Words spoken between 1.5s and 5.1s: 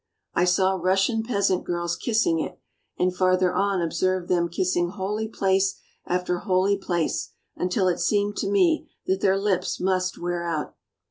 girls kissing it, and farther on observed them kissing